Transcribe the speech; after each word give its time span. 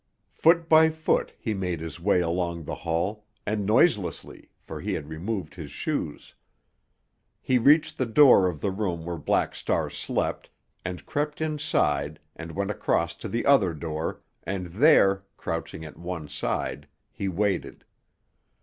Foot 0.31 0.67
by 0.67 0.89
foot 0.89 1.31
he 1.37 1.53
made 1.53 1.79
his 1.79 1.99
way 1.99 2.21
along 2.21 2.63
the 2.63 2.73
hall, 2.73 3.23
and 3.45 3.67
noiselessly, 3.67 4.49
for 4.59 4.81
he 4.81 4.93
had 4.93 5.07
removed 5.09 5.53
his 5.53 5.69
shoes. 5.69 6.33
He 7.39 7.59
reached 7.59 7.99
the 7.99 8.07
door 8.07 8.47
of 8.47 8.61
the 8.61 8.71
room 8.71 9.05
where 9.05 9.19
Black 9.19 9.53
Star 9.53 9.91
slept, 9.91 10.49
and 10.83 11.05
crept 11.05 11.39
inside 11.39 12.19
and 12.35 12.53
went 12.53 12.71
across 12.71 13.13
to 13.17 13.29
the 13.29 13.45
other 13.45 13.75
door, 13.75 14.21
and 14.41 14.65
there, 14.65 15.23
crouching 15.37 15.85
at 15.85 15.97
one 15.99 16.27
side, 16.27 16.87
he 17.11 17.27
waited. 17.27 17.85